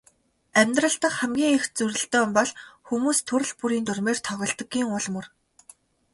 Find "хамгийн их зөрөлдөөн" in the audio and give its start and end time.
1.19-2.29